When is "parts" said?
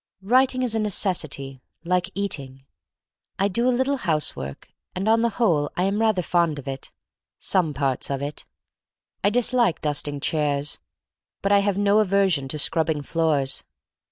7.75-8.09